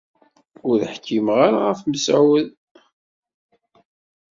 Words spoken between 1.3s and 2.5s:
ara ɣef Mesεud.